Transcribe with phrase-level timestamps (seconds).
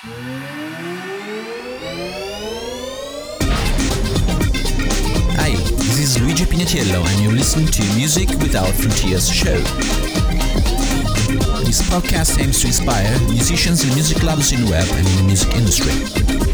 [0.00, 0.10] Hi,
[5.56, 9.58] this is Luigi Pignatiello, and you're listening to Music Without Frontiers show.
[11.64, 15.52] This podcast aims to inspire musicians and music lovers in web and in the music
[15.56, 16.47] industry.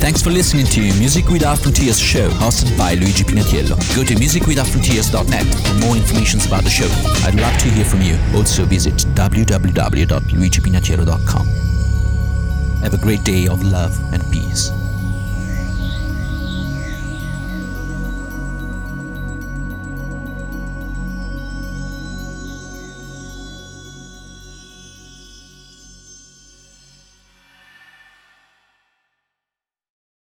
[0.00, 3.76] Thanks for listening to Music Without Frontiers show, hosted by Luigi Pignatiello.
[3.94, 6.88] Go to musicwithoutfrontiers.net for more information about the show.
[7.26, 8.18] I'd love to hear from you.
[8.34, 11.46] Also visit www.luigipignatiello.com.
[12.82, 14.70] Have a great day of love and peace.